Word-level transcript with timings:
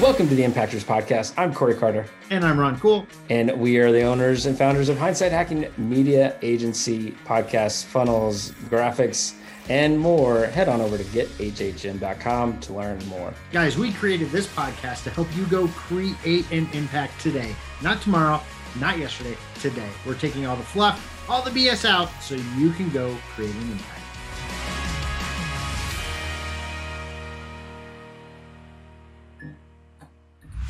Welcome 0.00 0.28
to 0.28 0.34
the 0.34 0.42
Impactors 0.42 0.82
Podcast. 0.82 1.34
I'm 1.36 1.54
Corey 1.54 1.76
Carter. 1.76 2.04
And 2.28 2.44
I'm 2.44 2.58
Ron 2.58 2.80
Cool. 2.80 3.06
And 3.30 3.52
we 3.52 3.78
are 3.78 3.92
the 3.92 4.02
owners 4.02 4.46
and 4.46 4.58
founders 4.58 4.88
of 4.88 4.98
Hindsight 4.98 5.30
Hacking 5.30 5.68
Media 5.78 6.36
Agency, 6.42 7.12
podcasts, 7.24 7.84
funnels, 7.84 8.50
graphics, 8.68 9.34
and 9.68 9.96
more. 9.98 10.46
Head 10.46 10.68
on 10.68 10.80
over 10.80 10.98
to 10.98 11.04
gethhm.com 11.04 12.58
to 12.60 12.72
learn 12.72 13.06
more. 13.06 13.32
Guys, 13.52 13.78
we 13.78 13.92
created 13.92 14.30
this 14.30 14.48
podcast 14.48 15.04
to 15.04 15.10
help 15.10 15.28
you 15.36 15.46
go 15.46 15.68
create 15.68 16.50
an 16.50 16.68
impact 16.72 17.20
today, 17.20 17.54
not 17.80 18.02
tomorrow, 18.02 18.42
not 18.80 18.98
yesterday, 18.98 19.36
today. 19.60 19.88
We're 20.04 20.18
taking 20.18 20.44
all 20.44 20.56
the 20.56 20.64
fluff, 20.64 21.24
all 21.30 21.40
the 21.40 21.50
BS 21.50 21.88
out 21.88 22.10
so 22.20 22.34
you 22.56 22.72
can 22.72 22.90
go 22.90 23.16
create 23.36 23.54
an 23.54 23.70
impact. 23.70 24.03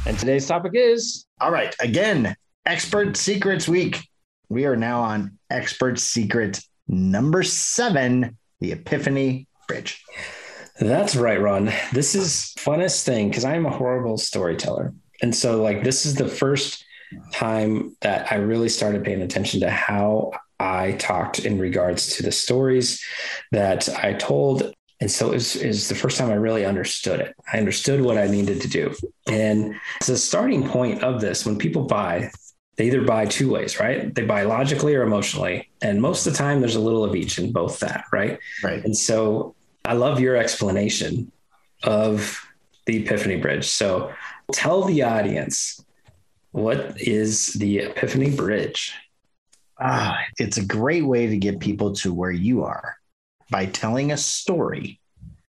And 0.06 0.18
today's 0.18 0.46
topic 0.46 0.72
is 0.74 1.24
All 1.40 1.50
right, 1.50 1.74
again, 1.80 2.36
Expert 2.66 3.16
Secrets 3.16 3.66
Week. 3.66 4.06
We 4.50 4.66
are 4.66 4.76
now 4.76 5.00
on 5.00 5.38
Expert 5.48 5.98
Secret 5.98 6.60
number 6.86 7.42
seven, 7.42 8.36
the 8.60 8.72
Epiphany 8.72 9.46
Bridge. 9.66 10.04
That's 10.78 11.16
right, 11.16 11.40
Ron. 11.40 11.72
This 11.92 12.14
is 12.14 12.52
funnest 12.58 13.04
thing 13.04 13.28
because 13.28 13.46
I'm 13.46 13.64
a 13.64 13.70
horrible 13.70 14.18
storyteller. 14.18 14.92
And 15.22 15.34
so 15.34 15.62
like 15.62 15.84
this 15.84 16.04
is 16.04 16.16
the 16.16 16.28
first 16.28 16.84
time 17.32 17.96
that 18.02 18.30
I 18.30 18.36
really 18.36 18.68
started 18.68 19.04
paying 19.04 19.22
attention 19.22 19.60
to 19.60 19.70
how 19.70 20.32
I 20.60 20.92
talked 20.92 21.38
in 21.38 21.58
regards 21.58 22.16
to 22.16 22.22
the 22.22 22.32
stories 22.32 23.02
that 23.52 23.88
I 23.88 24.12
told 24.12 24.74
and 25.00 25.10
so 25.10 25.30
it 25.30 25.34
was, 25.34 25.56
it 25.56 25.66
was, 25.66 25.88
the 25.88 25.94
first 25.94 26.18
time 26.18 26.30
I 26.30 26.34
really 26.34 26.64
understood 26.64 27.20
it. 27.20 27.34
I 27.52 27.58
understood 27.58 28.00
what 28.00 28.16
I 28.16 28.26
needed 28.26 28.60
to 28.62 28.68
do. 28.68 28.94
And 29.26 29.74
it's 29.96 30.08
a 30.08 30.16
starting 30.16 30.68
point 30.68 31.02
of 31.02 31.20
this 31.20 31.44
when 31.44 31.58
people 31.58 31.84
buy, 31.84 32.30
they 32.76 32.86
either 32.86 33.04
buy 33.04 33.26
two 33.26 33.50
ways, 33.50 33.80
right? 33.80 34.14
They 34.14 34.24
buy 34.24 34.42
logically 34.42 34.94
or 34.94 35.02
emotionally. 35.02 35.68
And 35.82 36.00
most 36.00 36.26
of 36.26 36.32
the 36.32 36.38
time, 36.38 36.60
there's 36.60 36.76
a 36.76 36.80
little 36.80 37.04
of 37.04 37.16
each 37.16 37.38
in 37.38 37.52
both 37.52 37.80
that, 37.80 38.04
right? 38.12 38.38
Right. 38.62 38.84
And 38.84 38.96
so 38.96 39.54
I 39.84 39.94
love 39.94 40.20
your 40.20 40.36
explanation 40.36 41.30
of 41.82 42.40
the 42.86 43.04
Epiphany 43.04 43.36
Bridge. 43.36 43.66
So 43.66 44.12
tell 44.52 44.84
the 44.84 45.02
audience 45.02 45.84
what 46.52 47.00
is 47.00 47.52
the 47.54 47.78
Epiphany 47.78 48.30
Bridge? 48.30 48.94
Ah, 49.80 50.20
it's 50.38 50.56
a 50.56 50.64
great 50.64 51.04
way 51.04 51.26
to 51.26 51.36
get 51.36 51.58
people 51.58 51.92
to 51.94 52.14
where 52.14 52.30
you 52.30 52.62
are 52.62 52.96
by 53.50 53.66
telling 53.66 54.12
a 54.12 54.16
story 54.16 55.00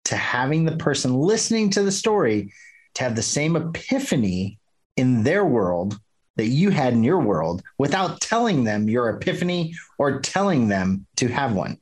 to 0.04 0.16
having 0.16 0.64
the 0.64 0.76
person 0.76 1.14
listening 1.14 1.70
to 1.70 1.82
the 1.82 1.92
story 1.92 2.52
to 2.94 3.02
have 3.02 3.16
the 3.16 3.22
same 3.22 3.56
epiphany 3.56 4.58
in 4.96 5.22
their 5.22 5.44
world 5.44 5.98
that 6.36 6.46
you 6.46 6.70
had 6.70 6.92
in 6.92 7.04
your 7.04 7.20
world 7.20 7.62
without 7.78 8.20
telling 8.20 8.64
them 8.64 8.88
your 8.88 9.08
epiphany 9.08 9.74
or 9.98 10.20
telling 10.20 10.68
them 10.68 11.06
to 11.16 11.28
have 11.28 11.54
one. 11.54 11.78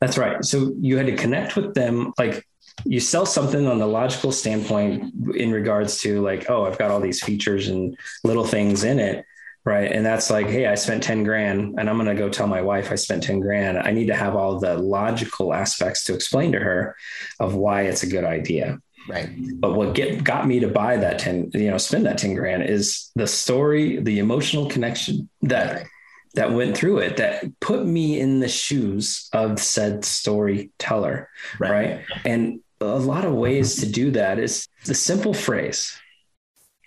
That's 0.00 0.18
right. 0.18 0.44
So 0.44 0.72
you 0.80 0.96
had 0.96 1.06
to 1.06 1.16
connect 1.16 1.56
with 1.56 1.74
them 1.74 2.12
like 2.18 2.46
you 2.84 3.00
sell 3.00 3.26
something 3.26 3.66
on 3.66 3.78
the 3.78 3.86
logical 3.86 4.32
standpoint 4.32 5.12
in 5.34 5.52
regards 5.52 6.00
to 6.00 6.22
like 6.22 6.48
oh 6.48 6.64
I've 6.64 6.78
got 6.78 6.90
all 6.90 7.00
these 7.00 7.22
features 7.22 7.68
and 7.68 7.96
little 8.24 8.44
things 8.44 8.84
in 8.84 8.98
it 8.98 9.26
Right. 9.64 9.92
And 9.92 10.04
that's 10.04 10.30
like, 10.30 10.46
hey, 10.46 10.66
I 10.66 10.74
spent 10.74 11.02
10 11.02 11.22
grand 11.22 11.78
and 11.78 11.90
I'm 11.90 11.96
going 11.96 12.08
to 12.08 12.14
go 12.14 12.30
tell 12.30 12.46
my 12.46 12.62
wife 12.62 12.90
I 12.90 12.94
spent 12.94 13.22
10 13.22 13.40
grand. 13.40 13.78
I 13.78 13.90
need 13.92 14.06
to 14.06 14.14
have 14.14 14.34
all 14.34 14.58
the 14.58 14.78
logical 14.78 15.52
aspects 15.52 16.04
to 16.04 16.14
explain 16.14 16.52
to 16.52 16.58
her 16.58 16.96
of 17.40 17.54
why 17.54 17.82
it's 17.82 18.02
a 18.02 18.06
good 18.06 18.24
idea. 18.24 18.78
Right. 19.08 19.28
But 19.60 19.74
what 19.74 19.94
get, 19.94 20.24
got 20.24 20.46
me 20.46 20.60
to 20.60 20.68
buy 20.68 20.96
that 20.96 21.18
10, 21.18 21.50
you 21.54 21.70
know, 21.70 21.78
spend 21.78 22.06
that 22.06 22.16
10 22.16 22.34
grand 22.34 22.62
is 22.62 23.10
the 23.16 23.26
story, 23.26 24.00
the 24.00 24.18
emotional 24.18 24.68
connection 24.68 25.28
that, 25.42 25.76
right. 25.76 25.86
that 26.34 26.52
went 26.52 26.74
through 26.74 26.98
it, 26.98 27.18
that 27.18 27.44
put 27.60 27.84
me 27.84 28.18
in 28.18 28.40
the 28.40 28.48
shoes 28.48 29.28
of 29.34 29.58
said 29.58 30.06
storyteller. 30.06 31.28
Right. 31.58 31.70
right. 31.70 32.00
And 32.24 32.60
a 32.80 32.98
lot 32.98 33.26
of 33.26 33.34
ways 33.34 33.76
to 33.80 33.86
do 33.86 34.10
that 34.12 34.38
is 34.38 34.66
the 34.86 34.94
simple 34.94 35.34
phrase 35.34 35.94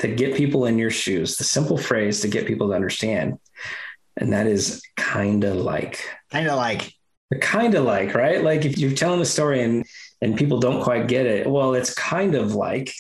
to 0.04 0.14
get 0.14 0.36
people 0.36 0.66
in 0.66 0.78
your 0.78 0.92
shoes, 0.92 1.38
the 1.38 1.46
simple 1.46 1.78
phrase 1.78 2.20
to 2.22 2.28
get 2.28 2.46
people 2.46 2.68
to 2.68 2.74
understand. 2.74 3.40
And 4.18 4.34
that 4.34 4.48
is 4.48 4.84
kind 4.98 5.46
of 5.46 5.56
like. 5.56 6.06
Kind 6.30 6.48
of 6.48 6.58
like. 6.58 6.94
Kind 7.40 7.74
of 7.74 7.86
like, 7.86 8.14
right? 8.14 8.44
Like 8.44 8.66
if 8.66 8.78
you're 8.78 8.92
telling 8.92 9.22
a 9.22 9.26
story 9.26 9.64
and 9.64 9.86
and 10.22 10.38
people 10.38 10.60
don't 10.60 10.84
quite 10.84 11.08
get 11.08 11.26
it, 11.26 11.50
well, 11.50 11.74
it's 11.74 11.94
kind 11.94 12.36
of 12.36 12.54
like 12.54 12.94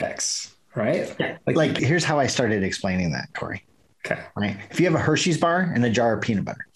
X, 0.00 0.54
right? 0.74 1.14
Like, 1.46 1.56
like 1.56 1.76
here's 1.76 2.02
how 2.02 2.18
I 2.18 2.26
started 2.26 2.64
explaining 2.64 3.12
that, 3.12 3.28
Corey. 3.34 3.64
Okay. 4.04 4.20
Right. 4.34 4.56
If 4.70 4.80
you 4.80 4.86
have 4.86 4.96
a 4.96 4.98
Hershey's 4.98 5.38
bar 5.38 5.60
and 5.60 5.84
a 5.84 5.90
jar 5.90 6.14
of 6.14 6.22
peanut 6.22 6.44
butter, 6.44 6.66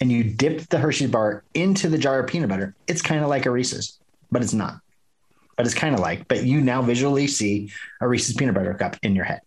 and 0.00 0.12
you 0.12 0.24
dip 0.24 0.68
the 0.68 0.78
Hershey's 0.78 1.10
bar 1.10 1.44
into 1.54 1.88
the 1.88 1.96
jar 1.96 2.20
of 2.20 2.26
peanut 2.26 2.50
butter, 2.50 2.74
it's 2.86 3.00
kind 3.00 3.22
of 3.22 3.30
like 3.30 3.46
a 3.46 3.50
Reese's, 3.50 3.98
but 4.30 4.42
it's 4.42 4.52
not 4.52 4.80
but 5.56 5.64
it's 5.64 5.74
kind 5.74 5.94
of 5.94 6.00
like, 6.00 6.28
but 6.28 6.44
you 6.44 6.60
now 6.60 6.82
visually 6.82 7.26
see 7.26 7.70
a 8.00 8.08
Reese's 8.08 8.36
peanut 8.36 8.54
butter 8.54 8.74
cup 8.74 8.96
in 9.02 9.16
your 9.16 9.24
head. 9.24 9.40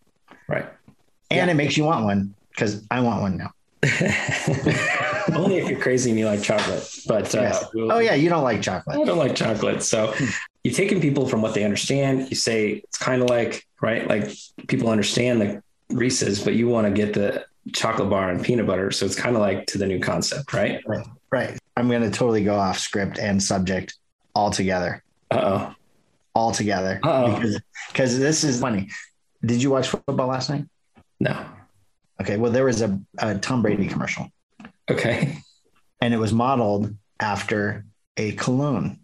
Right. 0.47 0.65
And 1.29 1.47
yeah. 1.47 1.51
it 1.51 1.55
makes 1.55 1.77
you 1.77 1.83
want 1.83 2.05
one 2.05 2.33
because 2.49 2.85
I 2.89 3.01
want 3.01 3.21
one 3.21 3.37
now. 3.37 3.51
Only 5.33 5.57
if 5.57 5.69
you're 5.69 5.79
crazy 5.79 6.09
and 6.09 6.19
you 6.19 6.25
like 6.25 6.41
chocolate. 6.41 6.83
But 7.07 7.33
uh, 7.35 7.41
yes. 7.41 7.65
oh 7.75 7.99
yeah, 7.99 8.15
you 8.15 8.29
don't 8.29 8.43
like 8.43 8.61
chocolate. 8.61 8.99
I 8.99 9.05
don't 9.05 9.17
like 9.17 9.35
chocolate. 9.35 9.83
So 9.83 10.13
hmm. 10.15 10.25
you're 10.63 10.73
taking 10.73 10.99
people 10.99 11.27
from 11.27 11.41
what 11.41 11.53
they 11.53 11.63
understand. 11.63 12.29
You 12.29 12.35
say 12.35 12.81
it's 12.83 12.97
kind 12.97 13.21
of 13.21 13.29
like 13.29 13.65
right, 13.79 14.07
like 14.07 14.31
people 14.67 14.89
understand 14.89 15.39
the 15.39 15.63
Reese's, 15.89 16.43
but 16.43 16.55
you 16.55 16.67
want 16.67 16.87
to 16.87 16.91
get 16.91 17.13
the 17.13 17.45
chocolate 17.71 18.09
bar 18.09 18.31
and 18.31 18.43
peanut 18.43 18.65
butter. 18.65 18.91
So 18.91 19.05
it's 19.05 19.15
kind 19.15 19.35
of 19.35 19.41
like 19.41 19.67
to 19.67 19.77
the 19.77 19.85
new 19.85 19.99
concept, 19.99 20.51
right? 20.53 20.81
Right. 20.85 21.05
Right. 21.31 21.59
I'm 21.77 21.87
going 21.87 22.01
to 22.01 22.09
totally 22.09 22.43
go 22.43 22.55
off 22.55 22.79
script 22.79 23.19
and 23.19 23.41
subject 23.41 23.95
altogether. 24.35 25.03
Uh 25.31 25.41
oh 25.69 25.75
altogether 26.39 26.99
because 27.01 27.61
because 27.91 28.19
this 28.19 28.43
is 28.43 28.59
funny. 28.59 28.89
Did 29.45 29.61
you 29.61 29.71
watch 29.71 29.87
football 29.87 30.27
last 30.27 30.49
night? 30.49 30.65
No. 31.19 31.45
Okay. 32.21 32.37
Well, 32.37 32.51
there 32.51 32.65
was 32.65 32.81
a, 32.81 32.99
a 33.17 33.37
Tom 33.37 33.61
Brady 33.61 33.87
commercial. 33.87 34.29
Okay. 34.89 35.37
And 36.01 36.13
it 36.13 36.17
was 36.17 36.33
modeled 36.33 36.93
after 37.19 37.85
a 38.17 38.33
cologne. 38.33 38.99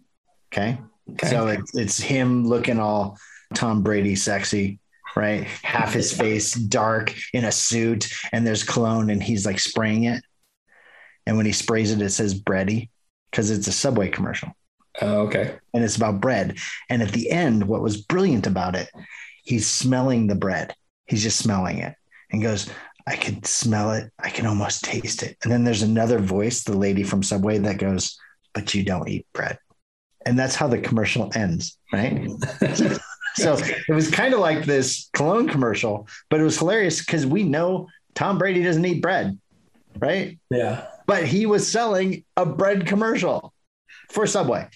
Okay. 0.52 0.78
okay. 1.12 1.28
So 1.28 1.48
it's, 1.48 1.74
it's 1.74 2.00
him 2.00 2.46
looking 2.46 2.78
all 2.78 3.18
Tom 3.54 3.82
Brady 3.82 4.16
sexy, 4.16 4.78
right? 5.14 5.44
Half 5.62 5.94
his 5.94 6.12
face 6.18 6.52
dark 6.52 7.14
in 7.32 7.44
a 7.44 7.52
suit, 7.52 8.08
and 8.32 8.46
there's 8.46 8.62
cologne, 8.62 9.10
and 9.10 9.22
he's 9.22 9.46
like 9.46 9.58
spraying 9.58 10.04
it. 10.04 10.22
And 11.26 11.36
when 11.36 11.46
he 11.46 11.52
sprays 11.52 11.90
it, 11.90 12.00
it 12.00 12.10
says 12.10 12.34
Brady 12.34 12.90
because 13.30 13.50
it's 13.50 13.66
a 13.66 13.72
Subway 13.72 14.08
commercial. 14.08 14.52
Oh, 15.02 15.20
okay. 15.22 15.56
And 15.74 15.84
it's 15.84 15.96
about 15.96 16.20
bread. 16.20 16.58
And 16.88 17.02
at 17.02 17.12
the 17.12 17.30
end, 17.30 17.66
what 17.66 17.82
was 17.82 17.96
brilliant 17.96 18.46
about 18.46 18.74
it, 18.76 18.90
he's 19.44 19.66
smelling 19.66 20.26
the 20.26 20.34
bread. 20.34 20.74
He's 21.06 21.22
just 21.22 21.38
smelling 21.38 21.78
it 21.78 21.94
and 22.30 22.42
goes, 22.42 22.68
I 23.06 23.16
can 23.16 23.42
smell 23.44 23.92
it. 23.92 24.10
I 24.18 24.30
can 24.30 24.46
almost 24.46 24.84
taste 24.84 25.22
it. 25.22 25.36
And 25.42 25.52
then 25.52 25.64
there's 25.64 25.82
another 25.82 26.18
voice, 26.18 26.64
the 26.64 26.76
lady 26.76 27.04
from 27.04 27.22
Subway, 27.22 27.58
that 27.58 27.78
goes, 27.78 28.18
But 28.52 28.74
you 28.74 28.82
don't 28.82 29.08
eat 29.08 29.26
bread. 29.32 29.58
And 30.24 30.36
that's 30.36 30.56
how 30.56 30.66
the 30.66 30.78
commercial 30.78 31.30
ends, 31.36 31.78
right? 31.92 32.28
so 33.34 33.56
it 33.56 33.92
was 33.92 34.10
kind 34.10 34.34
of 34.34 34.40
like 34.40 34.64
this 34.64 35.08
cologne 35.12 35.48
commercial, 35.48 36.08
but 36.30 36.40
it 36.40 36.42
was 36.42 36.58
hilarious 36.58 36.98
because 36.98 37.24
we 37.24 37.44
know 37.44 37.86
Tom 38.16 38.38
Brady 38.38 38.64
doesn't 38.64 38.84
eat 38.84 39.00
bread, 39.00 39.38
right? 40.00 40.36
Yeah. 40.50 40.88
But 41.06 41.26
he 41.26 41.46
was 41.46 41.70
selling 41.70 42.24
a 42.36 42.44
bread 42.44 42.86
commercial 42.86 43.54
for 44.10 44.26
Subway. 44.26 44.68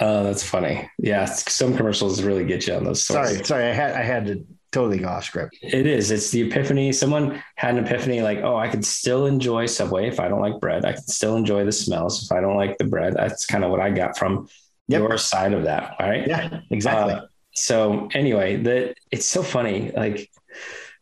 Oh, 0.00 0.24
that's 0.24 0.42
funny. 0.42 0.90
Yeah, 0.98 1.24
some 1.24 1.76
commercials 1.76 2.22
really 2.22 2.44
get 2.44 2.66
you 2.66 2.74
on 2.74 2.84
those. 2.84 3.04
Sorry, 3.04 3.42
sorry, 3.44 3.64
I 3.64 3.72
had 3.72 3.92
I 3.92 4.02
had 4.02 4.26
to 4.26 4.46
totally 4.72 4.98
go 4.98 5.08
off 5.08 5.24
script. 5.24 5.56
It 5.62 5.86
is. 5.86 6.10
It's 6.10 6.30
the 6.30 6.42
epiphany. 6.42 6.92
Someone 6.92 7.42
had 7.54 7.76
an 7.76 7.86
epiphany, 7.86 8.20
like, 8.20 8.38
oh, 8.38 8.56
I 8.56 8.68
could 8.68 8.84
still 8.84 9.24
enjoy 9.24 9.64
Subway 9.64 10.06
if 10.06 10.20
I 10.20 10.28
don't 10.28 10.40
like 10.40 10.60
bread. 10.60 10.84
I 10.84 10.92
can 10.92 11.02
still 11.02 11.36
enjoy 11.36 11.64
the 11.64 11.72
smells 11.72 12.24
if 12.24 12.30
I 12.30 12.42
don't 12.42 12.56
like 12.56 12.76
the 12.76 12.84
bread. 12.84 13.14
That's 13.14 13.46
kind 13.46 13.64
of 13.64 13.70
what 13.70 13.80
I 13.80 13.90
got 13.90 14.18
from 14.18 14.48
yep. 14.86 15.00
your 15.00 15.16
side 15.16 15.54
of 15.54 15.64
that. 15.64 15.96
right? 15.98 16.26
Yeah, 16.26 16.60
exactly. 16.70 17.14
Uh, 17.14 17.22
so 17.54 18.08
anyway, 18.12 18.56
that 18.56 18.96
it's 19.10 19.24
so 19.24 19.42
funny. 19.42 19.92
Like 19.96 20.30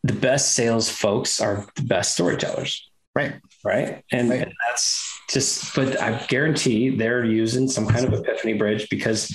the 0.05 0.13
best 0.13 0.55
sales 0.55 0.89
folks 0.89 1.41
are 1.41 1.67
the 1.75 1.83
best 1.83 2.15
storytellers. 2.15 2.89
Right. 3.15 3.35
Right. 3.65 4.05
And, 4.13 4.31
right. 4.31 4.43
and 4.43 4.53
that's 4.69 5.14
just 5.29 5.75
but 5.75 6.01
I 6.01 6.25
guarantee 6.27 6.91
they're 6.91 7.25
using 7.25 7.69
some 7.69 7.87
kind 7.87 8.05
of 8.05 8.13
epiphany 8.13 8.55
bridge 8.55 8.89
because 8.89 9.35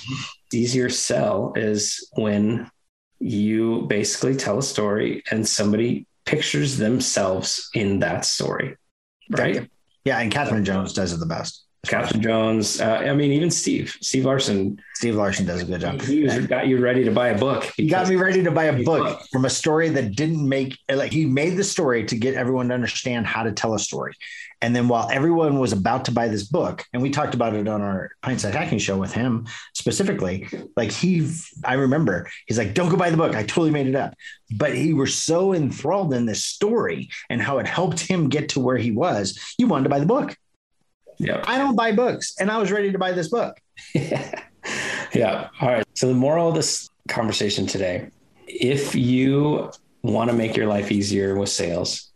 easier 0.52 0.88
sell 0.88 1.52
is 1.56 2.08
when 2.14 2.70
you 3.18 3.82
basically 3.88 4.34
tell 4.34 4.58
a 4.58 4.62
story 4.62 5.22
and 5.30 5.46
somebody 5.46 6.06
pictures 6.24 6.76
themselves 6.76 7.68
in 7.74 7.98
that 8.00 8.24
story. 8.24 8.76
Right. 9.30 9.68
Yeah. 10.04 10.18
And 10.18 10.32
Catherine 10.32 10.64
Jones 10.64 10.92
does 10.92 11.12
it 11.12 11.18
the 11.18 11.26
best. 11.26 11.64
Captain 11.86 12.20
Jones. 12.20 12.80
Uh, 12.80 13.02
I 13.06 13.14
mean, 13.14 13.32
even 13.32 13.50
Steve, 13.50 13.96
Steve 14.00 14.26
Larsen. 14.26 14.80
Steve 14.94 15.14
Larsen 15.14 15.46
does 15.46 15.62
a 15.62 15.64
good 15.64 15.80
job. 15.80 16.02
He 16.02 16.26
got 16.46 16.68
you 16.68 16.78
ready 16.78 17.04
to 17.04 17.10
buy 17.10 17.28
a 17.28 17.38
book. 17.38 17.64
He 17.76 17.88
got 17.88 18.06
me 18.06 18.16
ready 18.16 18.42
to 18.42 18.50
buy 18.50 18.64
a 18.64 18.82
book 18.82 19.22
from 19.32 19.46
a 19.46 19.50
story 19.50 19.88
that 19.88 20.14
didn't 20.14 20.46
make 20.46 20.76
like 20.92 21.10
he 21.10 21.24
made 21.24 21.56
the 21.56 21.64
story 21.64 22.04
to 22.04 22.16
get 22.16 22.34
everyone 22.34 22.68
to 22.68 22.74
understand 22.74 23.26
how 23.26 23.44
to 23.44 23.52
tell 23.52 23.74
a 23.74 23.78
story. 23.78 24.12
And 24.60 24.76
then 24.76 24.88
while 24.88 25.08
everyone 25.10 25.58
was 25.58 25.72
about 25.72 26.04
to 26.04 26.12
buy 26.12 26.28
this 26.28 26.42
book, 26.42 26.84
and 26.92 27.00
we 27.00 27.08
talked 27.08 27.32
about 27.34 27.54
it 27.54 27.66
on 27.66 27.80
our 27.80 28.10
hindsight 28.22 28.54
hacking 28.54 28.78
show 28.78 28.98
with 28.98 29.12
him 29.12 29.46
specifically, 29.74 30.48
like 30.76 30.90
he, 30.90 31.30
I 31.64 31.74
remember 31.74 32.28
he's 32.46 32.58
like, 32.58 32.74
"Don't 32.74 32.90
go 32.90 32.96
buy 32.96 33.08
the 33.08 33.16
book. 33.16 33.34
I 33.34 33.42
totally 33.42 33.70
made 33.70 33.86
it 33.86 33.96
up." 33.96 34.14
But 34.54 34.74
he 34.74 34.92
was 34.92 35.14
so 35.14 35.54
enthralled 35.54 36.12
in 36.12 36.26
this 36.26 36.44
story 36.44 37.08
and 37.30 37.40
how 37.40 37.58
it 37.58 37.66
helped 37.66 38.00
him 38.00 38.28
get 38.28 38.50
to 38.50 38.60
where 38.60 38.76
he 38.76 38.90
was. 38.90 39.38
You 39.56 39.66
wanted 39.66 39.84
to 39.84 39.90
buy 39.90 40.00
the 40.00 40.06
book. 40.06 40.36
Yeah. 41.20 41.44
I 41.46 41.58
don't 41.58 41.76
buy 41.76 41.92
books, 41.92 42.34
and 42.40 42.50
I 42.50 42.56
was 42.56 42.72
ready 42.72 42.90
to 42.92 42.98
buy 42.98 43.12
this 43.12 43.28
book. 43.28 43.60
yeah. 43.94 44.42
yeah. 45.14 45.48
All 45.60 45.68
right. 45.68 45.84
So 45.94 46.08
the 46.08 46.14
moral 46.14 46.48
of 46.48 46.54
this 46.54 46.88
conversation 47.08 47.66
today, 47.66 48.08
if 48.46 48.94
you 48.94 49.70
want 50.02 50.30
to 50.30 50.36
make 50.36 50.56
your 50.56 50.66
life 50.66 50.90
easier 50.90 51.38
with 51.38 51.50
sales, 51.50 52.10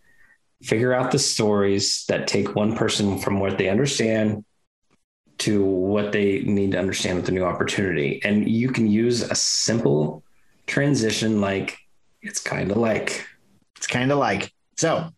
figure 0.63 0.95
out 0.95 1.11
the 1.11 1.19
stories 1.19 2.07
that 2.09 2.27
take 2.27 2.55
one 2.55 2.75
person 2.75 3.19
from 3.19 3.41
what 3.41 3.59
they 3.59 3.69
understand 3.69 4.43
to 5.37 5.63
what 5.63 6.13
they 6.13 6.41
need 6.41 6.73
to 6.73 6.79
understand 6.79 7.17
with 7.17 7.27
the 7.27 7.33
new 7.33 7.45
opportunity. 7.45 8.23
And 8.25 8.49
you 8.49 8.71
can 8.71 8.87
use 8.91 9.21
a 9.23 9.35
simple 9.35 10.23
transition 10.67 11.43
like 11.43 11.77
it's 12.23 12.41
kind 12.41 12.71
of 12.71 12.79
like. 12.79 13.27
It's 13.77 13.87
kind 13.87 14.11
of 14.11 14.19
like. 14.19 14.51
So, 14.79 15.11